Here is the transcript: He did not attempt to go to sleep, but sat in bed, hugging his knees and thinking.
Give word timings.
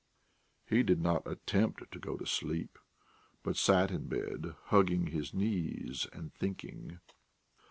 He 0.65 0.81
did 0.81 0.99
not 0.99 1.27
attempt 1.27 1.91
to 1.91 1.99
go 1.99 2.17
to 2.17 2.25
sleep, 2.25 2.79
but 3.43 3.55
sat 3.55 3.91
in 3.91 4.07
bed, 4.07 4.55
hugging 4.69 5.05
his 5.05 5.31
knees 5.31 6.07
and 6.11 6.33
thinking. 6.33 6.99